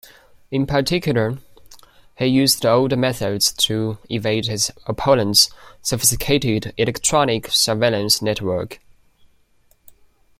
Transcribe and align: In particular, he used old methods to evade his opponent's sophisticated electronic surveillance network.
In 0.49 0.65
particular, 0.65 1.37
he 2.15 2.25
used 2.25 2.65
old 2.65 2.97
methods 2.97 3.51
to 3.51 3.99
evade 4.09 4.47
his 4.47 4.71
opponent's 4.87 5.51
sophisticated 5.83 6.73
electronic 6.75 7.49
surveillance 7.51 8.19
network. 8.19 8.79